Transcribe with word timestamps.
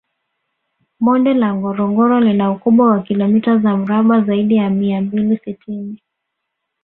Bonde 1.03 1.33
la 1.35 1.53
Ngorongoro 1.55 2.19
lina 2.19 2.51
ukubwa 2.51 2.89
wa 2.91 3.03
kilomita 3.03 3.57
za 3.57 3.77
mraba 3.77 4.21
zaidi 4.21 4.55
ya 4.55 4.69
mia 4.69 5.01
mbili 5.01 5.37
sitini 5.37 6.01